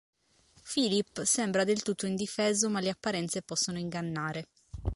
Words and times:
Philip 0.63 1.21
sembra 1.25 1.63
del 1.63 1.83
tutto 1.83 2.07
indifeso 2.07 2.71
ma 2.71 2.79
le 2.79 2.89
apparenze 2.89 3.43
possono 3.43 3.77
ingannare. 3.77 4.47